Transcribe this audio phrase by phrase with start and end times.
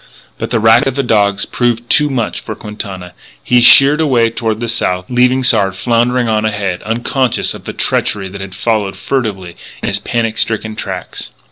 [0.39, 3.13] But the racket of the dogs proved too much for Quintana.
[3.43, 8.27] He sheered away toward the South, leaving Sard floundering on ahead, unconscious of the treachery
[8.27, 11.29] that had followed furtively in his panic stricken tracks.